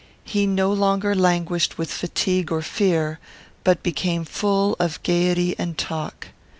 He 0.23 0.47
no 0.47 0.73
longer 0.73 1.13
languished 1.13 1.77
with 1.77 1.91
fatigue 1.91 2.51
or 2.51 2.63
fear, 2.63 3.19
but 3.63 3.83
became 3.83 4.25
full 4.25 4.75
of 4.79 4.97
gayety 5.03 5.53
and 5.59 5.77
talk. 5.77 6.29